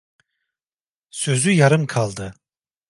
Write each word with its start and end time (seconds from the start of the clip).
Sözü 1.09 1.51
yarım 1.51 1.85
kaldı. 1.87 2.33